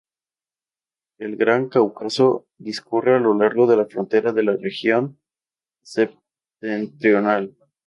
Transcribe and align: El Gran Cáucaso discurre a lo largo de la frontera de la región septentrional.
El 1.19 1.35
Gran 1.37 1.69
Cáucaso 1.69 2.47
discurre 2.57 3.15
a 3.15 3.19
lo 3.19 3.37
largo 3.37 3.67
de 3.67 3.77
la 3.77 3.85
frontera 3.85 4.33
de 4.33 4.41
la 4.41 4.55
región 4.57 5.19
septentrional. 5.83 7.55